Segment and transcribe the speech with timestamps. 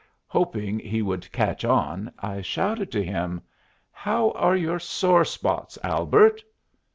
[0.25, 3.43] Hoping he would "catch on," I shouted to him,
[3.91, 6.41] "How are your sore spots, Albert?"